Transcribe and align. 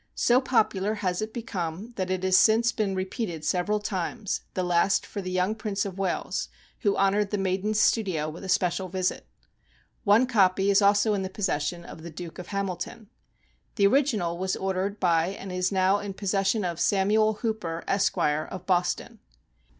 So 0.15 0.41
popular 0.41 0.95
has 1.05 1.21
it 1.21 1.31
become 1.31 1.93
that 1.95 2.09
it 2.09 2.23
has 2.23 2.35
since 2.35 2.71
been 2.71 2.95
repeated 2.95 3.45
several 3.45 3.79
times, 3.79 4.41
the 4.55 4.63
last 4.63 5.03
time 5.03 5.09
for 5.11 5.21
the 5.21 5.29
young 5.29 5.53
Prince 5.53 5.85
of 5.85 5.99
Wales, 5.99 6.49
who 6.79 6.97
honored 6.97 7.29
the 7.29 7.37
maiden's 7.37 7.79
studio 7.79 8.27
with 8.27 8.43
a 8.43 8.49
special 8.49 8.87
visit. 8.89 9.27
One 10.03 10.25
copy 10.25 10.71
is 10.71 10.81
also 10.81 11.13
in 11.13 11.29
possession 11.29 11.85
of 11.85 12.01
the 12.01 12.09
Duke 12.09 12.39
of 12.39 12.47
Hamilton. 12.47 13.11
The 13.75 13.85
original 13.85 14.39
was 14.39 14.55
ordered 14.55 14.99
by 14.99 15.27
and 15.27 15.51
is 15.51 15.71
now 15.71 15.99
in 15.99 16.15
possession 16.15 16.65
of 16.65 16.79
Samuel 16.79 17.33
Hooper, 17.33 17.83
Esq., 17.87 18.17
of 18.17 18.65
Boston. 18.65 19.19